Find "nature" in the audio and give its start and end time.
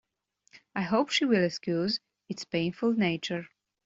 2.93-3.49